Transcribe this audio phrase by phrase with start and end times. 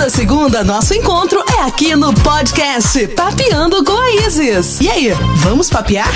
[0.00, 4.80] Toda segunda, nosso encontro é aqui no podcast Papeando com a Isis.
[4.80, 5.10] E aí,
[5.42, 6.08] vamos papear?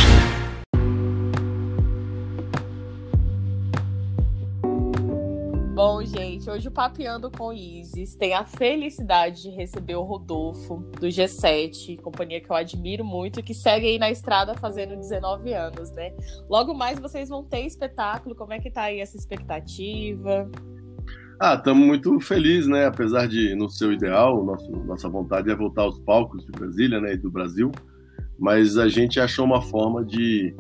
[5.75, 11.09] Bom, gente, hoje o Papeando com Isis tem a felicidade de receber o Rodolfo, do
[11.09, 15.91] G7, companhia que eu admiro muito e que segue aí na estrada fazendo 19 anos,
[15.91, 16.15] né?
[16.49, 20.51] Logo mais vocês vão ter espetáculo, como é que tá aí essa expectativa?
[21.41, 22.87] Ah, estamos muito felizes, né?
[22.87, 27.01] Apesar de não ser o ideal, nosso, nossa vontade é voltar aos palcos de Brasília,
[27.01, 27.73] né, e do Brasil,
[28.39, 30.55] mas a gente achou uma forma de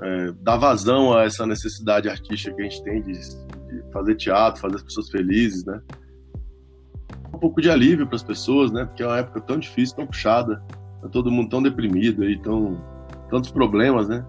[0.00, 4.60] é, dar vazão a essa necessidade artística que a gente tem de, de fazer teatro,
[4.60, 5.80] fazer as pessoas felizes, né?
[7.34, 8.84] Um pouco de alívio para as pessoas, né?
[8.84, 10.62] Porque é uma época tão difícil, tão puxada,
[11.00, 12.80] tá todo mundo tão deprimido aí, tão
[13.28, 14.24] tantos problemas, né?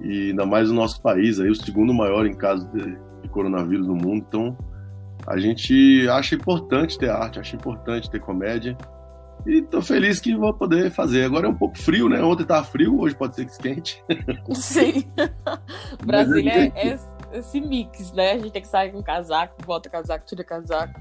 [0.00, 3.86] E ainda mais no nosso país, aí o segundo maior em caso de, de coronavírus
[3.86, 4.56] no mundo, então
[5.30, 8.76] a gente acha importante ter arte, acha importante ter comédia.
[9.46, 11.24] E tô feliz que vou poder fazer.
[11.24, 12.20] Agora é um pouco frio, né?
[12.20, 14.02] Ontem tava frio, hoje pode ser que esquente.
[14.52, 15.04] Sim.
[16.04, 16.98] Brasília é,
[17.32, 18.32] esse mix, né?
[18.32, 21.00] A gente tem que sair com casaco, volta casaco, tira casaco.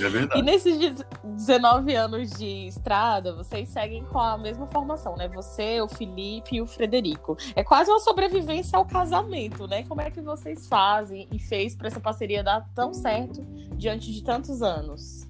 [0.00, 0.40] É verdade.
[0.40, 5.28] E nesses 19 anos de estrada, vocês seguem com a mesma formação, né?
[5.28, 7.36] Você, o Felipe e o Frederico.
[7.56, 9.84] É quase uma sobrevivência ao casamento, né?
[9.84, 13.42] Como é que vocês fazem e fez para essa parceria dar tão certo
[13.76, 15.28] diante de tantos anos?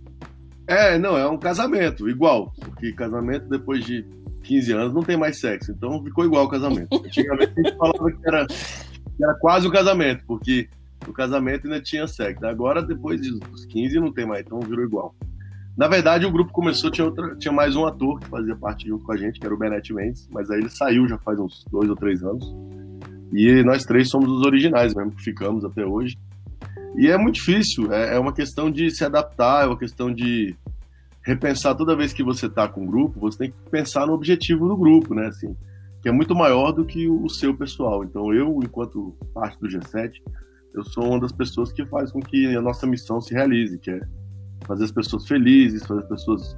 [0.67, 2.53] É, não, é um casamento, igual.
[2.61, 4.05] Porque casamento depois de
[4.43, 6.89] 15 anos não tem mais sexo, então ficou igual o casamento.
[6.93, 8.47] Antigamente a gente falava que era
[9.21, 10.69] era quase o casamento, porque
[11.07, 12.47] o casamento ainda tinha sexo.
[12.47, 15.15] Agora, depois dos 15, não tem mais, então virou igual.
[15.77, 19.05] Na verdade, o grupo começou, tinha, outra, tinha mais um ator que fazia parte junto
[19.05, 21.65] com a gente, que era o Benete Mendes, mas aí ele saiu já faz uns
[21.71, 22.45] dois ou três anos.
[23.33, 26.19] E nós três somos os originais mesmo, que ficamos até hoje.
[26.95, 30.55] E é muito difícil, é, é uma questão de se adaptar, é uma questão de
[31.25, 34.69] repensar toda vez que você está com o grupo, você tem que pensar no objetivo
[34.69, 35.29] do grupo, né?
[35.29, 35.57] Assim,
[36.03, 38.03] que é muito maior do que o seu pessoal.
[38.03, 40.15] Então, eu, enquanto parte do G7,
[40.75, 43.91] eu sou uma das pessoas que faz com que a nossa missão se realize, que
[43.91, 44.01] é
[44.67, 46.57] fazer as pessoas felizes, fazer as pessoas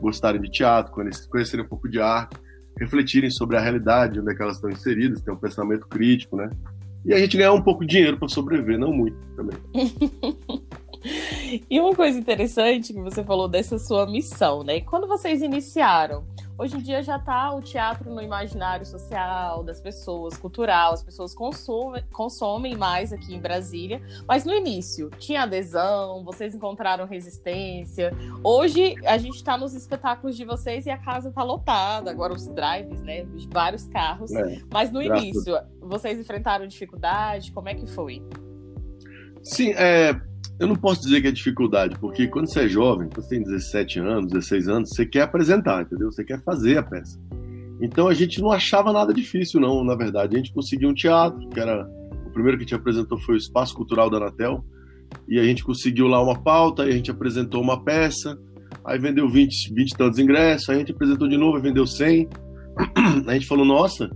[0.00, 0.92] gostarem de teatro,
[1.30, 2.36] conhecerem um pouco de arte,
[2.78, 6.50] refletirem sobre a realidade onde é que elas estão inseridas, ter um pensamento crítico, né?
[7.04, 9.58] E a gente ganhar um pouco de dinheiro para sobreviver, não muito também.
[11.70, 14.80] e uma coisa interessante que você falou dessa sua missão, né?
[14.80, 16.24] Quando vocês iniciaram,
[16.58, 21.34] Hoje em dia já está o teatro no imaginário social das pessoas, cultural, as pessoas
[21.34, 24.02] consomem, consomem mais aqui em Brasília.
[24.28, 28.12] Mas no início tinha adesão, vocês encontraram resistência.
[28.44, 32.10] Hoje a gente está nos espetáculos de vocês e a casa está lotada.
[32.10, 33.26] Agora os drives, né?
[33.50, 34.30] Vários carros.
[34.32, 37.50] É, Mas no início, vocês enfrentaram dificuldade?
[37.50, 38.22] Como é que foi?
[39.42, 40.20] Sim, é,
[40.62, 43.42] eu não posso dizer que é dificuldade, porque quando você é jovem, quando você tem
[43.42, 46.12] 17 anos, 16 anos, você quer apresentar, entendeu?
[46.12, 47.20] Você quer fazer a peça.
[47.80, 50.36] Então a gente não achava nada difícil, não, na verdade.
[50.36, 51.84] A gente conseguiu um teatro, que era.
[52.24, 54.64] O primeiro que a gente apresentou foi o Espaço Cultural da Anatel,
[55.28, 58.38] e a gente conseguiu lá uma pauta, e a gente apresentou uma peça,
[58.86, 62.28] aí vendeu 20, 20 tantos ingressos, aí a gente apresentou de novo vendeu 100.
[63.26, 64.08] A gente falou, nossa,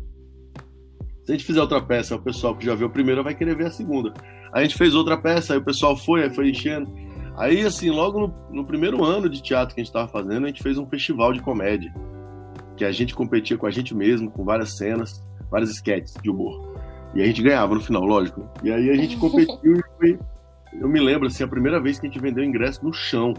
[1.25, 3.55] se a gente fizer outra peça, o pessoal que já viu a primeira vai querer
[3.55, 4.15] ver a segunda.
[4.57, 6.91] A gente fez outra peça, aí o pessoal foi, aí foi enchendo.
[7.37, 10.47] Aí, assim, logo no, no primeiro ano de teatro que a gente estava fazendo, a
[10.47, 11.95] gente fez um festival de comédia.
[12.75, 16.75] Que a gente competia com a gente mesmo, com várias cenas, várias sketches de humor.
[17.15, 18.49] E a gente ganhava no final, lógico.
[18.63, 20.19] E aí a gente competiu e foi.
[20.73, 23.35] Eu me lembro, assim, a primeira vez que a gente vendeu ingresso no chão.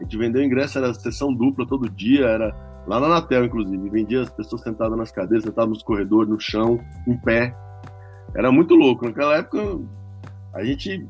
[0.00, 3.90] A gente vendeu ingresso, era sessão dupla todo dia, era Lá na Anatel, inclusive.
[3.90, 7.54] Vendia as pessoas sentadas nas cadeiras, sentadas nos corredores, no chão, em pé.
[8.34, 9.04] Era muito louco.
[9.04, 9.78] Naquela época,
[10.54, 11.06] a gente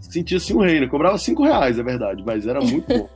[0.00, 0.82] sentia assim um reino.
[0.82, 0.90] Né?
[0.90, 3.08] Cobrava cinco reais, é verdade, mas era muito bom.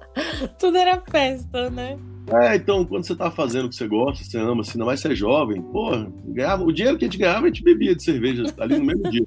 [0.58, 1.98] Tudo era festa, né?
[2.30, 5.00] É, então, quando você tá fazendo o que você gosta, você ama, assim, ainda mais
[5.00, 5.90] ser jovem, pô,
[6.26, 9.10] ganhava, o dinheiro que a gente ganhava, a gente bebia de cerveja ali no mesmo
[9.10, 9.26] dia.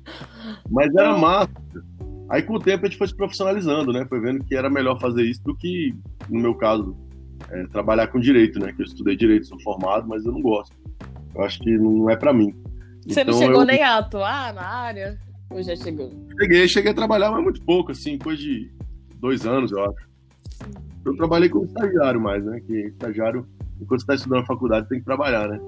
[0.69, 1.49] Mas era massa.
[2.29, 4.05] Aí, com o tempo, a gente foi se profissionalizando, né?
[4.07, 5.95] Foi vendo que era melhor fazer isso do que,
[6.29, 6.95] no meu caso,
[7.49, 8.71] é, trabalhar com direito, né?
[8.71, 10.75] Que eu estudei direito, sou formado, mas eu não gosto.
[11.33, 12.53] Eu acho que não é para mim.
[13.07, 13.65] Você então, não chegou eu...
[13.65, 15.19] nem a atuar na área?
[15.51, 16.11] Ou já chegou?
[16.39, 18.71] Cheguei, cheguei a trabalhar, mas muito pouco, assim, coisa de
[19.17, 20.09] dois anos, eu acho.
[21.05, 22.61] Eu trabalhei como estagiário mais, né?
[22.65, 23.45] Que estagiário,
[23.81, 25.59] enquanto você está estudando na faculdade, tem que trabalhar, né?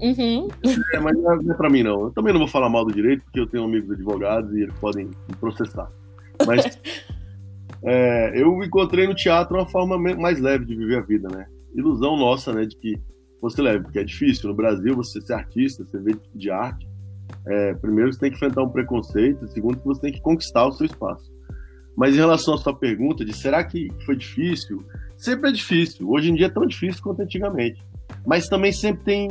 [0.00, 0.48] Uhum.
[0.94, 2.04] É, mas não é, não é pra mim, não.
[2.04, 4.74] Eu também não vou falar mal do direito, porque eu tenho amigos advogados e eles
[4.78, 5.90] podem me processar.
[6.46, 6.78] Mas
[7.84, 11.46] é, eu encontrei no teatro uma forma mais leve de viver a vida, né?
[11.74, 12.98] Ilusão nossa, né, de que
[13.40, 14.48] fosse leve, porque é difícil.
[14.48, 16.88] No Brasil, você ser artista, você ver de arte,
[17.46, 20.86] é, primeiro você tem que enfrentar um preconceito, segundo você tem que conquistar o seu
[20.86, 21.30] espaço.
[21.96, 24.82] Mas em relação à sua pergunta de será que foi difícil?
[25.16, 26.08] Sempre é difícil.
[26.08, 27.82] Hoje em dia é tão difícil quanto antigamente.
[28.26, 29.28] Mas também sempre tem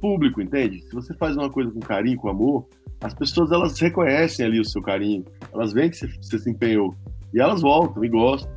[0.00, 0.82] público, entende?
[0.82, 2.66] Se você faz uma coisa com carinho, com amor,
[3.00, 6.94] as pessoas elas reconhecem ali o seu carinho, elas veem que você, você se empenhou
[7.32, 8.52] e elas voltam e gostam.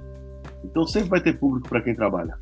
[0.64, 2.38] Então sempre vai ter público para quem trabalha.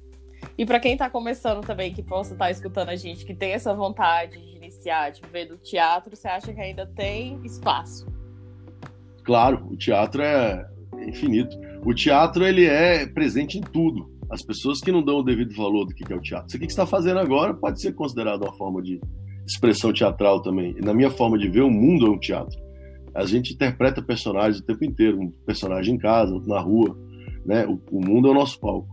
[0.57, 3.53] E para quem está começando também, que possa estar tá escutando a gente, que tem
[3.53, 8.05] essa vontade de iniciar, de ver do teatro, você acha que ainda tem espaço?
[9.23, 10.67] Claro, o teatro é
[11.07, 11.57] infinito.
[11.83, 14.11] O teatro ele é presente em tudo.
[14.29, 16.47] As pessoas que não dão o devido valor do que é o teatro.
[16.47, 18.99] Isso aqui que está fazendo agora pode ser considerado uma forma de
[19.45, 20.75] expressão teatral também.
[20.77, 22.57] E na minha forma de ver, o mundo é um teatro.
[23.13, 26.97] A gente interpreta personagens o tempo inteiro, um personagem em casa, outro na rua,
[27.45, 27.65] né?
[27.65, 28.92] O, o mundo é o nosso palco.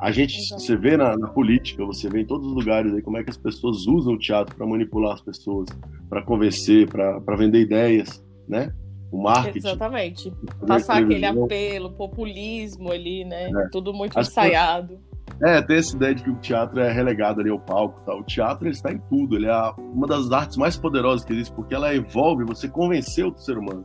[0.00, 0.66] A gente, Exatamente.
[0.66, 3.30] você vê na, na, política, você vê em todos os lugares aí como é que
[3.30, 5.68] as pessoas usam o teatro para manipular as pessoas,
[6.08, 8.72] para convencer, para vender ideias, né?
[9.10, 9.58] O marketing.
[9.58, 10.32] Exatamente.
[10.66, 13.50] Passar aquele apelo, populismo ali, né?
[13.50, 13.68] É.
[13.72, 15.00] Tudo muito as ensaiado.
[15.42, 18.00] É, tem essa ideia de que o teatro é relegado ali ao palco.
[18.04, 18.14] Tá?
[18.14, 21.52] O teatro ele está em tudo, ele é uma das artes mais poderosas que existe,
[21.54, 23.84] porque ela envolve você convencer o ser humano.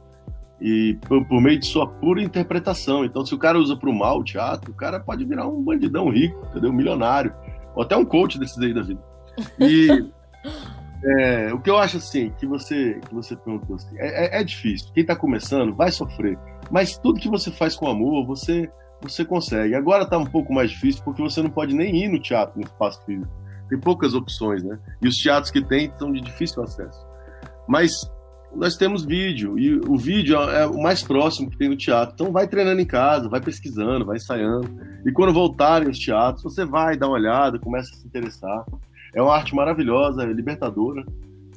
[0.63, 3.03] E por, por meio de sua pura interpretação.
[3.03, 5.61] Então, se o cara usa para o mal o teatro, o cara pode virar um
[5.61, 6.69] bandidão rico, entendeu?
[6.69, 7.33] Um milionário.
[7.75, 9.03] Ou até um coach desses aí da vida.
[9.59, 9.89] E
[11.03, 14.43] é, o que eu acho assim, que você, que você perguntou assim, é, é, é
[14.43, 14.89] difícil.
[14.93, 16.39] Quem está começando vai sofrer.
[16.71, 18.71] Mas tudo que você faz com amor, você
[19.03, 19.75] você consegue.
[19.75, 22.65] Agora está um pouco mais difícil porque você não pode nem ir no teatro no
[22.65, 23.29] espaço físico.
[23.69, 24.79] Tem poucas opções, né?
[25.01, 27.05] E os teatros que tem são de difícil acesso.
[27.67, 27.91] Mas
[28.55, 32.13] nós temos vídeo e o vídeo é o mais próximo que tem do teatro.
[32.13, 34.69] Então vai treinando em casa, vai pesquisando, vai ensaiando.
[35.05, 38.65] E quando voltarem os teatros, você vai dar uma olhada, começa a se interessar.
[39.13, 41.03] É uma arte maravilhosa, libertadora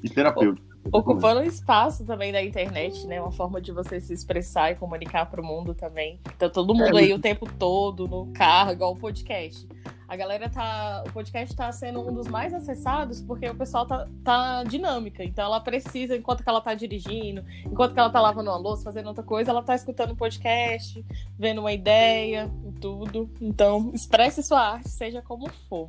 [0.02, 0.66] e terapêutica.
[0.92, 3.20] Ocupando espaço também da internet, né?
[3.20, 6.20] Uma forma de você se expressar e comunicar para o mundo também.
[6.36, 9.66] Então todo mundo é, aí o tempo todo no carro, igual o podcast.
[10.08, 11.02] A galera tá.
[11.06, 15.24] O podcast está sendo um dos mais acessados porque o pessoal tá, tá dinâmica.
[15.24, 18.84] Então ela precisa, enquanto que ela tá dirigindo, enquanto que ela tá lavando uma louça,
[18.84, 21.04] fazendo outra coisa, ela tá escutando um podcast,
[21.38, 23.28] vendo uma ideia e tudo.
[23.40, 25.88] Então, expresse sua arte, seja como for.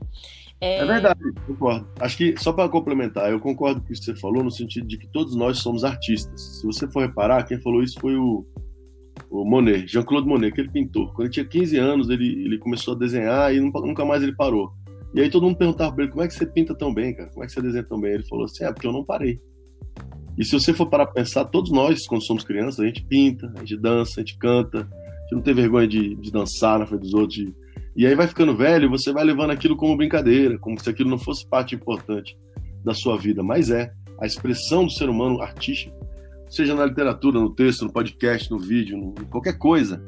[0.60, 0.80] É...
[0.80, 1.88] é verdade, concordo.
[2.00, 4.98] Acho que, só para complementar, eu concordo com o que você falou, no sentido de
[4.98, 6.60] que todos nós somos artistas.
[6.60, 8.44] Se você for reparar, quem falou isso foi o,
[9.30, 11.14] o Monet, Jean-Claude Monet, aquele pintor.
[11.14, 14.72] Quando ele tinha 15 anos, ele, ele começou a desenhar e nunca mais ele parou.
[15.14, 17.30] E aí todo mundo perguntava para ele, como é que você pinta tão bem, cara?
[17.30, 18.14] Como é que você desenha tão bem?
[18.14, 19.40] Ele falou assim, é porque eu não parei.
[20.38, 23.60] E se você for para pensar, todos nós, quando somos crianças, a gente pinta, a
[23.60, 27.02] gente dança, a gente canta, a gente não tem vergonha de, de dançar na frente
[27.02, 27.56] dos outros, de,
[27.96, 31.18] e aí vai ficando velho, você vai levando aquilo como brincadeira, como se aquilo não
[31.18, 32.38] fosse parte importante
[32.86, 33.42] da sua vida.
[33.42, 33.92] Mas é
[34.22, 35.97] a expressão do ser humano artístico,
[36.50, 40.04] seja na literatura, no texto, no podcast, no vídeo, no, qualquer coisa,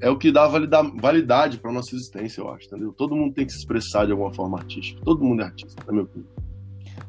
[0.00, 2.92] é o que dá validade para nossa existência, eu acho, entendeu?
[2.92, 5.00] Todo mundo tem que se expressar de alguma forma artística.
[5.04, 6.48] Todo mundo é artista, na minha opinião.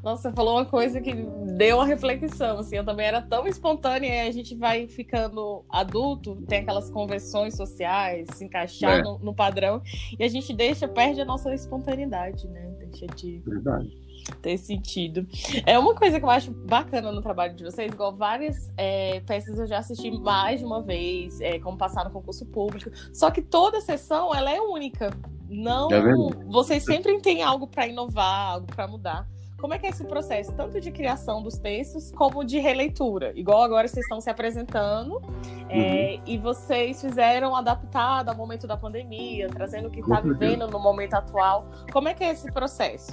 [0.03, 1.13] Nossa, você falou uma coisa que
[1.57, 6.41] deu uma reflexão, assim, eu também era tão espontânea e a gente vai ficando adulto,
[6.47, 9.01] tem aquelas convenções sociais, se encaixar é.
[9.01, 9.81] no, no, padrão,
[10.17, 12.71] e a gente deixa, perde a nossa espontaneidade, né?
[12.79, 14.08] Deixa de Verdade.
[14.41, 15.25] ter sentido.
[15.65, 19.57] É uma coisa que eu acho bacana no trabalho de vocês, igual várias é, peças
[19.57, 23.41] eu já assisti mais de uma vez, é, como passar no concurso público, só que
[23.41, 25.11] toda sessão, ela é única.
[25.49, 26.01] Não, é
[26.47, 29.27] vocês sempre têm algo para inovar, algo para mudar.
[29.59, 33.33] Como é que é esse processo, tanto de criação dos textos, como de releitura?
[33.35, 35.21] Igual agora vocês estão se apresentando
[35.67, 35.81] é, uhum.
[35.81, 40.79] é, e vocês fizeram adaptado ao momento da pandemia, trazendo o que está vivendo no
[40.79, 41.67] momento atual.
[41.91, 43.11] Como é que é esse processo?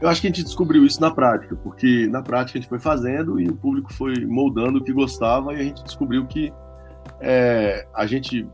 [0.00, 2.78] Eu acho que a gente descobriu isso na prática, porque na prática a gente foi
[2.78, 6.52] fazendo e o público foi moldando o que gostava e a gente descobriu que
[7.20, 8.46] é, a gente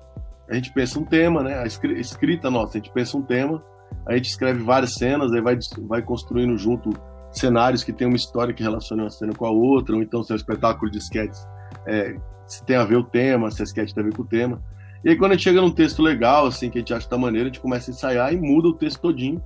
[0.48, 1.58] a gente pensa um tema, né?
[1.58, 3.62] A escrita nossa, a gente pensa um tema
[4.06, 6.90] a gente escreve várias cenas, aí vai, vai construindo junto
[7.30, 10.32] cenários que tem uma história que relaciona uma cena com a outra, ou então se
[10.32, 11.46] é um espetáculo de sketches,
[11.86, 12.16] é,
[12.46, 14.62] se tem a ver o tema, se a sketch tem a ver com o tema.
[15.04, 17.18] E aí quando a gente chega num texto legal, assim, que a gente acha da
[17.18, 19.42] maneira, a gente começa a ensaiar e muda o texto todinho.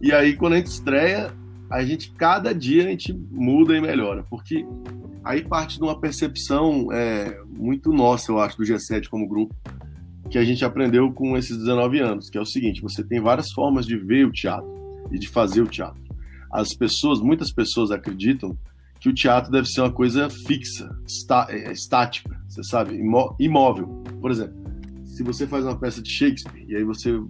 [0.00, 1.32] E aí quando a gente estreia,
[1.70, 4.66] a gente, cada dia a gente muda e melhora, porque
[5.24, 9.54] aí parte de uma percepção é, muito nossa, eu acho, do G7 como grupo,
[10.30, 13.50] que a gente aprendeu com esses 19 anos, que é o seguinte: você tem várias
[13.52, 14.68] formas de ver o teatro
[15.10, 16.00] e de fazer o teatro.
[16.50, 18.56] As pessoas, muitas pessoas acreditam
[19.00, 22.98] que o teatro deve ser uma coisa fixa, está, é, estática, você sabe,
[23.38, 24.02] imóvel.
[24.20, 24.56] Por exemplo,
[25.04, 27.20] se você faz uma peça de Shakespeare e aí você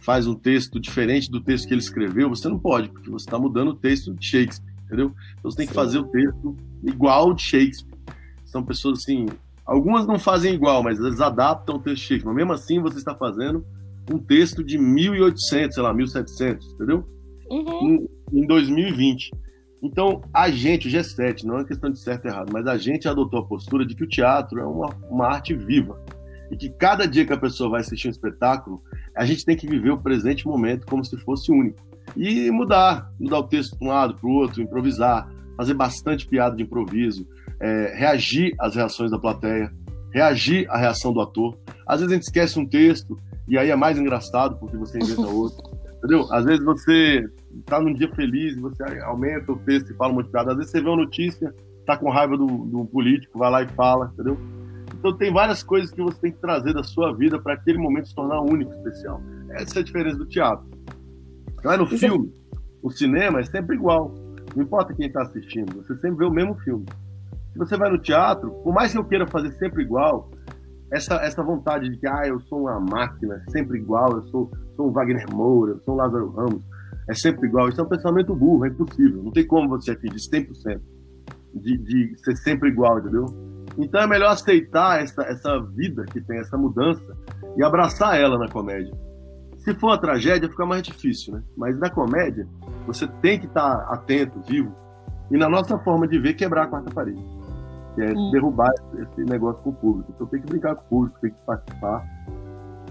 [0.00, 3.38] faz um texto diferente do texto que ele escreveu, você não pode, porque você está
[3.38, 5.14] mudando o texto de Shakespeare, entendeu?
[5.38, 7.98] Então você tem que fazer o texto igual de Shakespeare.
[8.46, 9.26] São pessoas assim
[9.68, 12.34] Algumas não fazem igual, mas eles adaptam o texto Shakespeare.
[12.34, 13.62] Mesmo assim, você está fazendo
[14.10, 17.06] um texto de 1800, sei lá, 1700, entendeu?
[17.50, 18.08] Uhum.
[18.32, 19.30] Em, em 2020.
[19.82, 23.06] Então, a gente, o G7, não é questão de certo e errado, mas a gente
[23.06, 26.02] adotou a postura de que o teatro é uma, uma arte viva.
[26.50, 28.82] E que cada dia que a pessoa vai assistir um espetáculo,
[29.14, 31.78] a gente tem que viver o presente momento como se fosse único.
[32.16, 36.56] E mudar, mudar o texto para um lado, para o outro, improvisar, fazer bastante piada
[36.56, 37.26] de improviso,
[37.60, 39.70] é, reagir às reações da plateia,
[40.12, 41.58] reagir à reação do ator.
[41.86, 45.26] Às vezes a gente esquece um texto e aí é mais engraçado porque você inventa
[45.28, 45.78] outro.
[45.98, 46.32] Entendeu?
[46.32, 47.28] Às vezes você
[47.66, 50.52] tá num dia feliz, você aumenta o texto e fala muito piada.
[50.52, 51.52] Às vezes você vê uma notícia,
[51.84, 54.38] tá com raiva do, do político, vai lá e fala, entendeu?
[54.98, 58.08] Então tem várias coisas que você tem que trazer da sua vida para aquele momento
[58.08, 59.22] se tornar único, especial.
[59.50, 60.66] Essa é a diferença do teatro.
[61.58, 62.32] Então é no filme,
[62.82, 64.12] o cinema é sempre igual.
[64.56, 66.84] Não importa quem está assistindo, você sempre vê o mesmo filme.
[67.52, 70.30] Se você vai no teatro, por mais que eu queira fazer sempre igual,
[70.90, 74.88] essa, essa vontade de que ah, eu sou uma máquina, sempre igual, eu sou, sou
[74.88, 76.62] um Wagner Moura, eu sou um Lázaro Ramos,
[77.08, 77.68] é sempre igual.
[77.68, 79.22] Isso é um pensamento burro, é impossível.
[79.22, 80.80] Não tem como você atingir 100%
[81.54, 83.26] de, de ser sempre igual, entendeu?
[83.78, 87.16] Então é melhor aceitar essa, essa vida que tem, essa mudança,
[87.56, 88.92] e abraçar ela na comédia.
[89.58, 91.42] Se for uma tragédia, fica mais difícil, né?
[91.56, 92.46] Mas na comédia,
[92.86, 94.74] você tem que estar atento, vivo,
[95.30, 97.22] e na nossa forma de ver, quebrar a quarta parede.
[97.94, 98.30] Que é hum.
[98.32, 100.12] derrubar esse negócio com o público.
[100.14, 102.04] Então tem que brincar com o público, tem que participar.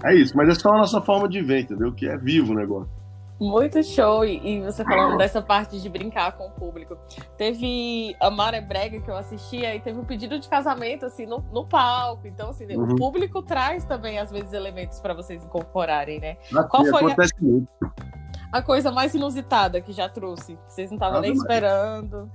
[0.04, 1.92] É isso, mas é só a nossa forma de ver, entendeu?
[1.92, 2.97] Que é vivo o negócio.
[3.40, 6.98] Muito show, e você falando dessa parte de brincar com o público.
[7.36, 11.44] Teve a Mara Brega que eu assistia e teve um pedido de casamento, assim, no,
[11.52, 12.26] no palco.
[12.26, 12.94] Então, assim, uhum.
[12.94, 16.36] o público traz também, às vezes, elementos para vocês incorporarem, né?
[16.52, 20.56] Aqui, Qual foi a, a, coisa mais inusitada que já trouxe?
[20.56, 22.28] Que vocês não estavam nem esperando?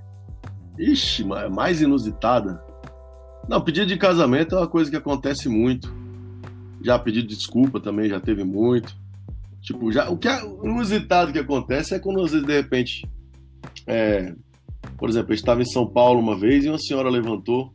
[0.78, 2.64] Ixi, mais inusitada?
[3.46, 5.94] Não, pedido de casamento é uma coisa que acontece muito.
[6.82, 9.03] Já pedido de desculpa também, já teve muito.
[9.64, 13.08] Tipo, já, o que é inusitado que acontece é quando, às vezes, de repente,
[13.86, 14.34] é,
[14.98, 17.72] por exemplo, eu estava em São Paulo uma vez e uma senhora levantou.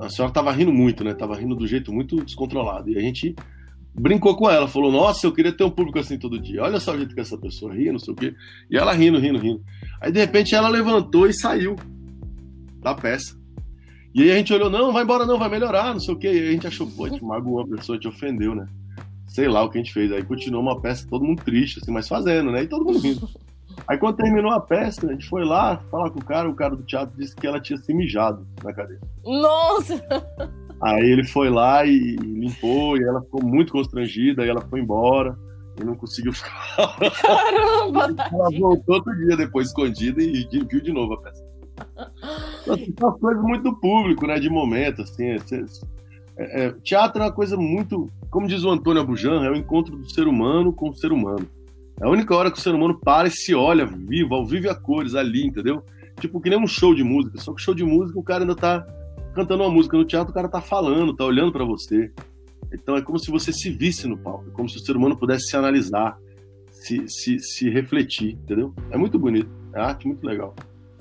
[0.00, 1.14] A senhora estava rindo muito, né?
[1.14, 2.90] Tava rindo do jeito muito descontrolado.
[2.90, 3.32] E a gente
[3.94, 6.64] brincou com ela, falou: Nossa, eu queria ter um público assim todo dia.
[6.64, 8.34] Olha só o jeito que essa pessoa ri, não sei o quê.
[8.68, 9.62] E ela rindo, rindo, rindo.
[10.00, 11.76] Aí, de repente, ela levantou e saiu
[12.80, 13.38] da peça.
[14.12, 16.26] E aí a gente olhou: Não, vai embora, não, vai melhorar, não sei o quê.
[16.26, 18.66] E a gente achou: Pô, te magoou a pessoa, te ofendeu, né?
[19.28, 20.10] Sei lá o que a gente fez.
[20.10, 22.62] Aí continuou uma peça, todo mundo triste, assim, mas fazendo, né?
[22.62, 23.28] E todo mundo rindo.
[23.86, 26.74] Aí quando terminou a peça, a gente foi lá falar com o cara, o cara
[26.74, 29.00] do teatro disse que ela tinha se mijado na cadeira.
[29.24, 30.04] Nossa!
[30.82, 35.38] Aí ele foi lá e limpou, e ela ficou muito constrangida, aí ela foi embora
[35.80, 36.76] e não conseguiu ficar.
[37.22, 38.14] Caramba!
[38.32, 41.44] ela voltou outro dia depois, escondida, e viu de novo a peça.
[42.62, 44.38] Então, assim, são coisas muito do público, né?
[44.38, 45.26] De momento, assim.
[45.30, 45.38] É,
[46.38, 49.96] é, é, teatro é uma coisa muito, como diz o Antônio Abujan, é o encontro
[49.96, 51.46] do ser humano com o ser humano.
[52.00, 54.70] É a única hora que o ser humano para e se olha vivo, ao vivo
[54.70, 55.82] a cores ali, entendeu?
[56.20, 58.54] Tipo que nem um show de música, só que show de música o cara ainda
[58.54, 58.86] tá
[59.34, 62.10] cantando uma música no teatro, o cara tá falando, tá olhando para você.
[62.72, 65.16] Então é como se você se visse no palco, é como se o ser humano
[65.16, 66.16] pudesse se analisar,
[66.70, 68.72] se, se, se refletir, entendeu?
[68.90, 70.54] É muito bonito, é arte muito legal.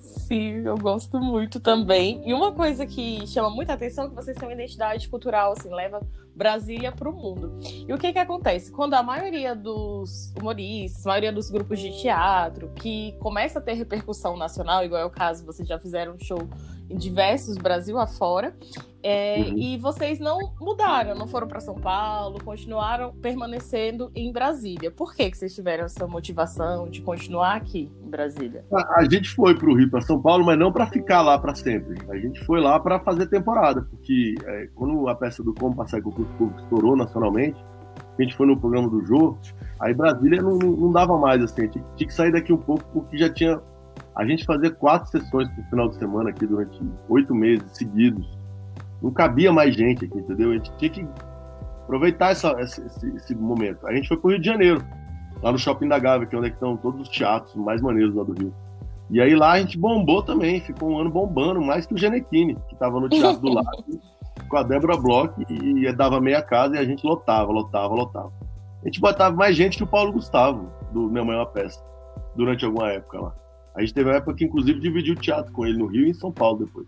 [0.07, 2.21] Sim, eu gosto muito também.
[2.25, 5.69] E uma coisa que chama muita atenção é que vocês têm uma identidade cultural, assim,
[5.69, 6.01] leva
[6.37, 7.59] Brasília para o mundo.
[7.87, 8.71] E o que que acontece?
[8.71, 13.73] Quando a maioria dos humoristas, a maioria dos grupos de teatro, que começa a ter
[13.73, 16.47] repercussão nacional, igual é o caso, vocês já fizeram um show
[16.89, 18.55] em diversos Brasil afora.
[19.03, 19.57] É, uhum.
[19.57, 24.91] E vocês não mudaram, não foram para São Paulo, continuaram permanecendo em Brasília.
[24.91, 28.65] Por que, que vocês tiveram essa motivação de continuar aqui em Brasília?
[28.73, 31.37] A, a gente foi para o Rio, para São Paulo, mas não para ficar lá
[31.39, 31.95] para sempre.
[32.09, 36.01] A gente foi lá para fazer temporada, porque é, quando a peça do Como Passar
[36.01, 36.26] com o Público
[36.57, 37.57] estourou nacionalmente,
[38.17, 39.37] a gente foi no programa do Jô,
[39.79, 42.83] aí Brasília não, não dava mais, assim, a gente tinha que sair daqui um pouco,
[42.93, 43.61] porque já tinha
[44.17, 48.27] a gente fazia quatro sessões por final de semana aqui durante oito meses seguidos.
[48.99, 50.51] Não cabia mais gente aqui, entendeu?
[50.51, 51.07] A gente tinha que
[51.83, 52.81] aproveitar essa, esse,
[53.15, 53.85] esse, momento.
[53.85, 54.83] A gente foi pro Rio de Janeiro,
[55.43, 58.15] lá no Shopping da Gávea, que é onde é estão todos os teatros mais maneiros
[58.15, 58.51] lá do Rio.
[59.11, 62.55] E aí lá a gente bombou também, ficou um ano bombando, mais que o Genequini,
[62.67, 63.85] que estava no Teatro do Lado,
[64.47, 68.31] com a Débora Bloch, e, dava meia casa e a gente lotava, lotava, lotava.
[68.81, 71.83] A gente botava mais gente que o Paulo Gustavo, do Minha é uma Peça,
[72.35, 73.35] durante alguma época lá.
[73.75, 76.13] A gente teve uma época que, inclusive, dividiu teatro com ele no Rio e em
[76.13, 76.87] São Paulo depois.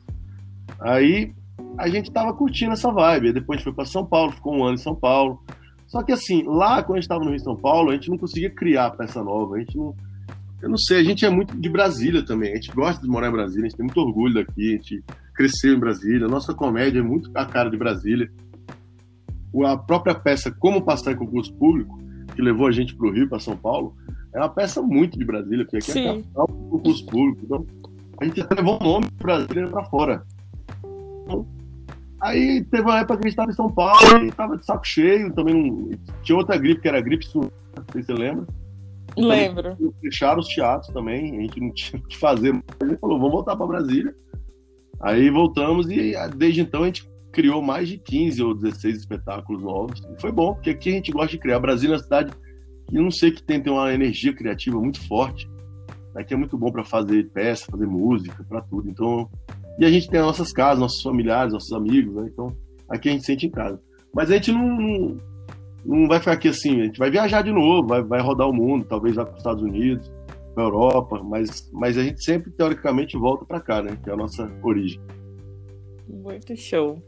[0.79, 1.33] Aí
[1.77, 3.27] a gente tava curtindo essa vibe.
[3.27, 5.43] Aí depois a gente foi para São Paulo, ficou um ano em São Paulo.
[5.87, 8.09] Só que assim, lá quando a gente estava no Rio e São Paulo, a gente
[8.09, 9.55] não conseguia criar peça nova.
[9.55, 9.95] A gente não.
[10.61, 12.51] Eu não sei, a gente é muito de Brasília também.
[12.51, 15.03] A gente gosta de morar em Brasília, a gente tem muito orgulho daqui, a gente
[15.39, 18.29] cresceu em Brasília, nossa comédia é muito a cara de Brasília.
[19.65, 21.97] A própria peça Como Passar em Concurso Público,
[22.35, 23.95] que levou a gente para o Rio, para São Paulo,
[24.33, 26.05] é uma peça muito de Brasília, porque aqui é Sim.
[26.05, 27.39] é a capital do concurso público.
[27.45, 27.65] Então,
[28.19, 30.23] a gente até levou o nome de Brasília para fora.
[31.23, 31.47] Então,
[32.21, 34.85] aí teve uma época que a gente estava em São Paulo, e estava de saco
[34.85, 35.89] cheio, também não...
[36.21, 38.45] tinha outra gripe, que era a gripe sul, não sei se você lembra.
[39.15, 39.77] Lembro.
[40.01, 42.61] Fecharam os teatros também, a gente não tinha o que fazer.
[42.81, 44.13] A gente falou, vamos voltar para Brasília.
[45.01, 50.01] Aí voltamos e desde então a gente criou mais de 15 ou 16 espetáculos novos.
[50.01, 51.59] E foi bom, porque aqui a gente gosta de criar.
[51.59, 52.33] Brasília é uma cidade
[52.87, 55.49] que não sei que tem, tem uma energia criativa muito forte.
[56.15, 58.89] Aqui é muito bom para fazer peça, fazer música, para tudo.
[58.89, 59.29] Então,
[59.77, 62.29] e a gente tem as nossas casas, nossos familiares, nossos amigos, né?
[62.33, 62.53] Então,
[62.89, 63.79] aqui a gente sente em casa.
[64.13, 65.17] Mas a gente não, não,
[65.85, 68.53] não vai ficar aqui assim, a gente vai viajar de novo, vai, vai rodar o
[68.53, 70.11] mundo, talvez vá para os Estados Unidos,
[70.53, 73.97] para Europa, mas, mas a gente sempre, teoricamente, volta para cá, né?
[74.03, 74.99] Que é a nossa origem.
[76.09, 77.01] Muito show.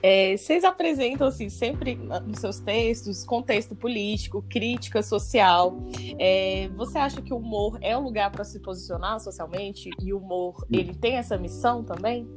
[0.00, 5.76] É, vocês apresentam, assim, sempre nos seus textos, contexto político, crítica social.
[6.18, 9.90] É, você acha que o humor é um lugar para se posicionar socialmente?
[10.00, 12.28] E o humor, ele tem essa missão também?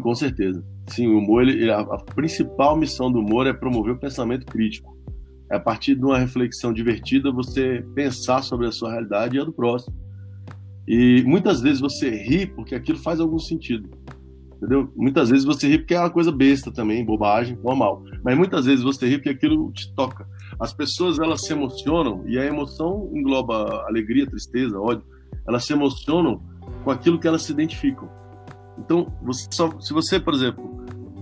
[0.00, 0.62] Com certeza.
[0.88, 4.97] Sim, o humor, ele, a, a principal missão do humor é promover o pensamento crítico.
[5.50, 9.44] É a partir de uma reflexão divertida você pensar sobre a sua realidade e a
[9.44, 9.96] do próximo.
[10.86, 13.88] E muitas vezes você ri porque aquilo faz algum sentido.
[14.56, 14.92] Entendeu?
[14.96, 18.02] Muitas vezes você ri porque é uma coisa besta também, bobagem, normal.
[18.24, 20.26] Mas muitas vezes você ri porque aquilo te toca.
[20.58, 25.04] As pessoas elas se emocionam e a emoção engloba alegria, tristeza, ódio.
[25.46, 26.42] Elas se emocionam
[26.84, 28.08] com aquilo que elas se identificam.
[28.78, 30.77] Então, você só, se você, por exemplo,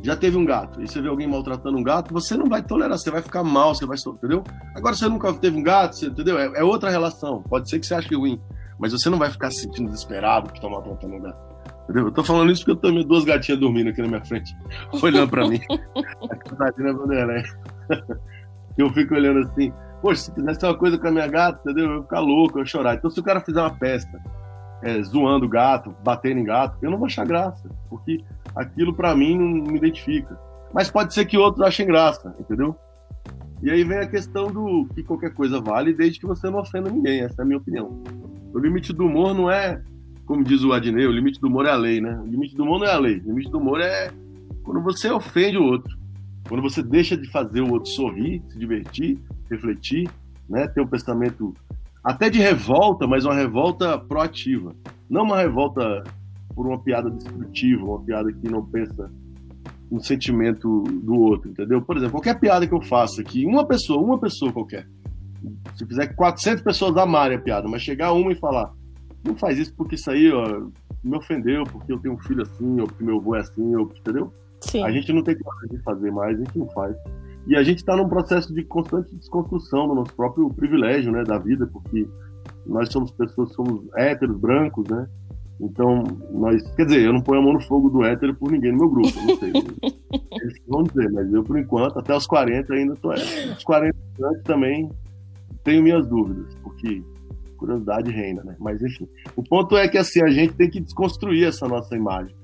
[0.06, 2.96] já teve um gato e você vê alguém maltratando um gato, você não vai tolerar,
[2.96, 4.44] você vai ficar mal, você vai, entendeu?
[4.72, 6.38] Agora você nunca teve um gato, você, entendeu?
[6.38, 7.42] É, é outra relação.
[7.42, 8.40] Pode ser que você ache ruim,
[8.78, 11.38] mas você não vai ficar se sentindo desesperado por estar maltratando um gato.
[11.84, 12.04] Entendeu?
[12.04, 14.56] Eu tô falando isso porque eu tenho duas gatinhas dormindo aqui na minha frente,
[15.02, 15.58] olhando pra mim.
[16.30, 17.42] a Catarina Vanderlei.
[18.78, 19.72] Eu fico olhando assim,
[20.02, 21.90] poxa, se fizesse uma coisa com a minha gata, entendeu?
[21.90, 22.95] Eu ia ficar louco, eu ia chorar.
[22.95, 24.21] Então, se o cara fizer uma festa
[24.82, 28.23] é, zoando o gato, batendo em gato, eu não vou achar graça, porque
[28.56, 30.38] aquilo para mim não me identifica.
[30.73, 32.75] Mas pode ser que outros achem graça, entendeu?
[33.62, 36.90] E aí vem a questão do que qualquer coisa vale desde que você não ofenda
[36.90, 38.02] ninguém, essa é a minha opinião.
[38.52, 39.82] O limite do humor não é
[40.26, 42.19] como diz o Adnei, o limite do humor é a lei, né?
[42.21, 43.19] O limite do humor não é a lei.
[43.19, 44.10] O limite do humor é
[44.64, 45.97] quando você ofende o outro.
[46.49, 50.10] Quando você deixa de fazer o outro sorrir, se divertir, refletir,
[50.49, 50.66] né?
[50.66, 51.54] Ter um pensamento
[52.02, 54.75] até de revolta, mas uma revolta proativa.
[55.08, 56.02] Não uma revolta
[56.56, 59.12] por uma piada destrutiva, uma piada que não pensa
[59.90, 61.82] no sentimento do outro, entendeu?
[61.82, 64.88] Por exemplo, qualquer piada que eu faça aqui, uma pessoa, uma pessoa qualquer,
[65.76, 68.73] se fizer 400 pessoas amarem a piada, mas chegar uma e falar,
[69.23, 70.66] não faz isso porque isso aí ó,
[71.04, 73.92] me ofendeu, porque eu tenho um filho assim, ou porque meu avô é assim, ou,
[73.97, 74.32] entendeu?
[74.60, 74.82] Sim.
[74.82, 76.97] A gente não tem coragem de fazer mais, a gente não faz.
[77.47, 81.38] E a gente está num processo de constante desconstrução do nosso próprio privilégio, né, da
[81.38, 82.08] vida, porque
[82.66, 85.06] nós somos pessoas, somos héteros, brancos, né?
[85.60, 88.73] Então, nós, quer dizer, eu não ponho a mão no fogo do hétero por ninguém
[88.73, 89.52] no meu grupo, não sei.
[90.40, 93.52] Eles vão dizer, mas eu, por enquanto, até os 40 ainda tô hétero.
[93.52, 94.90] Os 40 anos também
[95.64, 97.02] tenho minhas dúvidas, porque
[97.56, 98.54] curiosidade reina, né?
[98.58, 102.34] Mas enfim, o ponto é que assim a gente tem que desconstruir essa nossa imagem.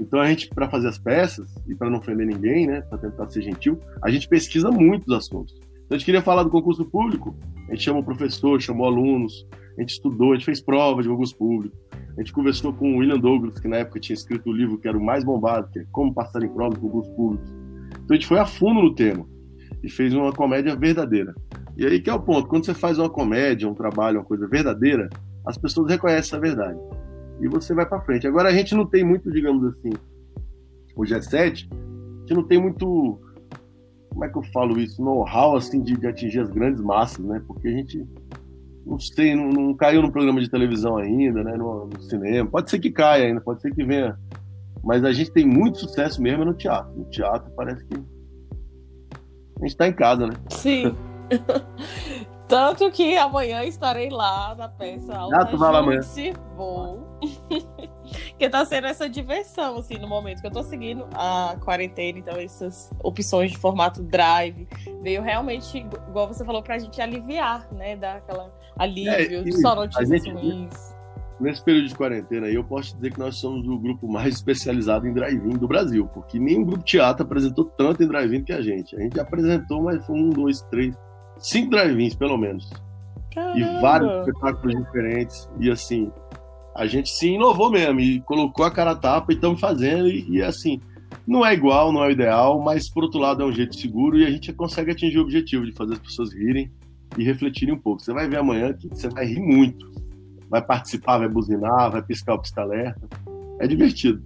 [0.00, 3.28] Então a gente, para fazer as peças e para não ofender ninguém, né, para tentar
[3.28, 5.58] ser gentil, a gente pesquisa muitos assuntos.
[5.92, 7.36] Então a gente queria falar do concurso público,
[7.68, 11.36] a gente chamou professor, chamou alunos, a gente estudou, a gente fez provas de concurso
[11.36, 11.76] público,
[12.16, 14.88] a gente conversou com o William Douglas, que na época tinha escrito o livro que
[14.88, 17.46] era o mais bombado, que é Como Passar em Prova de Concursos Públicos.
[17.90, 19.26] Então a gente foi a fundo no tema
[19.82, 21.34] e fez uma comédia verdadeira.
[21.76, 24.48] E aí que é o ponto, quando você faz uma comédia, um trabalho, uma coisa
[24.48, 25.10] verdadeira,
[25.44, 26.78] as pessoas reconhecem essa verdade.
[27.38, 28.26] E você vai para frente.
[28.26, 29.90] Agora a gente não tem muito, digamos assim,
[30.96, 33.20] o G7, a gente não tem muito,
[34.12, 37.42] como é que eu falo isso, know-how assim de, de, atingir as grandes massas, né?
[37.46, 38.06] Porque a gente
[38.84, 41.56] não sei, não, não caiu no programa de televisão ainda, né?
[41.56, 42.48] No, no, cinema.
[42.48, 44.18] Pode ser que caia ainda, pode ser que venha.
[44.84, 46.92] Mas a gente tem muito sucesso mesmo no teatro.
[46.94, 50.34] No teatro parece que a gente está em casa, né?
[50.50, 50.94] Sim.
[52.48, 56.00] Tanto que amanhã estarei lá na peça Alta ah, tu vai lá amanhã.
[56.54, 57.00] Vou.
[58.38, 62.36] que tá sendo essa diversão, assim, no momento que eu tô seguindo a quarentena, então
[62.36, 64.68] essas opções de formato drive
[65.02, 67.96] veio realmente, igual você falou, pra gente aliviar, né?
[67.96, 70.92] Dar aquela alívio, é, só notícias ruins.
[71.40, 75.08] Nesse período de quarentena aí, eu posso dizer que nós somos o grupo mais especializado
[75.08, 78.62] em drive-in do Brasil, porque nenhum grupo de teatro apresentou tanto em drive-in que a
[78.62, 78.94] gente.
[78.94, 80.94] A gente apresentou, mas foi um, dois, três,
[81.38, 82.70] cinco drive-ins, pelo menos.
[83.34, 83.58] Caramba.
[83.58, 85.50] E vários espetáculos diferentes.
[85.58, 86.12] E assim,
[86.74, 90.08] a gente se inovou mesmo e colocou a cara a tapa e estamos fazendo.
[90.08, 90.80] E, e, assim,
[91.26, 94.18] não é igual, não é o ideal, mas por outro lado é um jeito seguro
[94.18, 96.70] e a gente consegue atingir o objetivo de fazer as pessoas rirem
[97.16, 98.02] e refletirem um pouco.
[98.02, 99.90] Você vai ver amanhã que você vai rir muito.
[100.48, 103.08] Vai participar, vai buzinar, vai piscar o pista-alerta.
[103.58, 104.22] É divertido.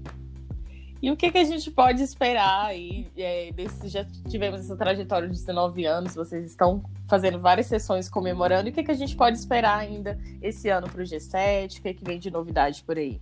[1.06, 3.06] E o que, que a gente pode esperar aí?
[3.16, 8.68] É, desse, já tivemos essa trajetória de 19 anos, vocês estão fazendo várias sessões comemorando.
[8.68, 11.78] E o que, que a gente pode esperar ainda esse ano para o G7?
[11.78, 13.20] O que, que vem de novidade por aí?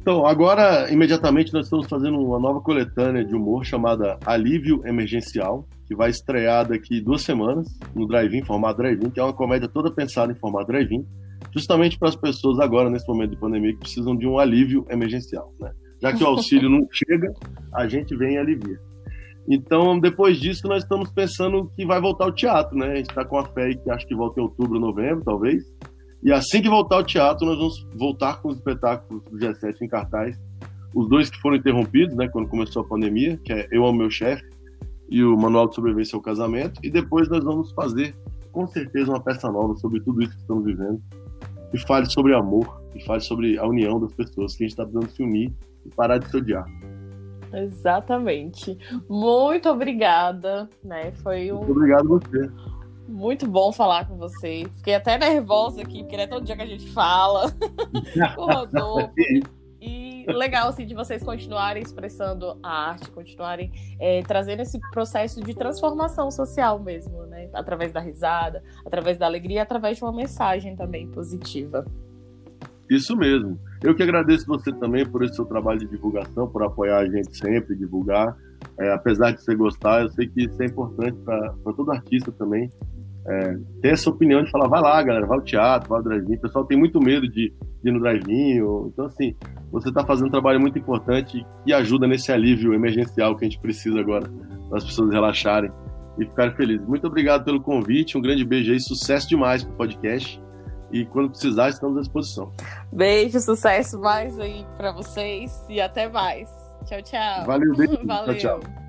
[0.00, 5.94] Então, agora, imediatamente, nós estamos fazendo uma nova coletânea de humor chamada Alívio Emergencial, que
[5.94, 10.32] vai estrear daqui duas semanas no Drive-In, formato Drive-In, que é uma comédia toda pensada
[10.32, 11.06] em formato Drive-In,
[11.52, 15.54] justamente para as pessoas agora, nesse momento de pandemia, que precisam de um alívio emergencial.
[15.60, 15.70] Né?
[16.02, 17.32] Já que o auxílio não chega,
[17.72, 18.80] a gente vem e alivia.
[19.48, 22.88] Então, depois disso, nós estamos pensando que vai voltar o teatro, né?
[22.88, 25.64] A gente está com a fé que acho que volta em outubro, novembro, talvez.
[26.20, 29.88] E assim que voltar o teatro, nós vamos voltar com os espetáculos do G7 em
[29.88, 30.36] cartaz.
[30.92, 34.10] Os dois que foram interrompidos, né, quando começou a pandemia, que é Eu Amo Meu
[34.10, 34.44] Chefe
[35.08, 36.80] e o Manual de Sobrevivência ao Casamento.
[36.82, 38.14] E depois nós vamos fazer,
[38.50, 41.00] com certeza, uma peça nova sobre tudo isso que estamos vivendo.
[41.70, 44.84] Que fale sobre amor, que fale sobre a união das pessoas, que a gente está
[44.84, 45.52] precisando se unir
[45.84, 46.64] e parar de se odiar.
[47.52, 48.78] Exatamente.
[49.08, 51.12] Muito obrigada, né?
[51.22, 51.58] Foi um.
[51.58, 52.50] Muito obrigado você.
[53.08, 54.64] Muito bom falar com você.
[54.76, 57.52] Fiquei até nervosa aqui, porque não é todo dia que a gente fala
[58.34, 59.12] com o Rodolfo.
[59.80, 65.52] E legal, assim, de vocês continuarem expressando a arte, continuarem é, trazendo esse processo de
[65.54, 67.50] transformação social mesmo, né?
[67.52, 71.84] Através da risada, através da alegria, através de uma mensagem também positiva.
[72.94, 73.58] Isso mesmo.
[73.82, 77.36] Eu que agradeço você também por esse seu trabalho de divulgação, por apoiar a gente
[77.36, 78.36] sempre, divulgar.
[78.78, 82.70] É, apesar de você gostar, eu sei que isso é importante para todo artista também.
[83.26, 86.34] É, ter essa opinião de falar, vai lá, galera, vai ao teatro, vai ao drive-in.
[86.34, 87.52] O pessoal tem muito medo de,
[87.82, 88.56] de ir no drive-in.
[88.88, 89.34] Então, assim,
[89.70, 93.60] você está fazendo um trabalho muito importante e ajuda nesse alívio emergencial que a gente
[93.60, 94.28] precisa agora,
[94.68, 95.70] para as pessoas relaxarem
[96.18, 96.86] e ficarem felizes.
[96.86, 100.41] Muito obrigado pelo convite, um grande beijo aí, sucesso demais para o podcast.
[100.92, 102.52] E quando precisar, estamos à disposição.
[102.92, 106.50] Beijo, sucesso mais aí para vocês e até mais.
[106.84, 107.46] Tchau, tchau.
[107.46, 107.98] Valeu, beijo.
[108.04, 108.34] Valeu.
[108.38, 108.81] Tchau, tchau.